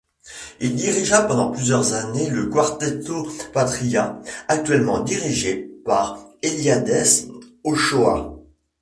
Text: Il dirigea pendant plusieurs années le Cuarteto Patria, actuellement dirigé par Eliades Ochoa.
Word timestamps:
Il 0.59 0.75
dirigea 0.75 1.21
pendant 1.21 1.51
plusieurs 1.51 1.93
années 1.93 2.27
le 2.27 2.47
Cuarteto 2.47 3.27
Patria, 3.53 4.19
actuellement 4.47 5.01
dirigé 5.01 5.69
par 5.85 6.17
Eliades 6.41 7.29
Ochoa. 7.63 8.33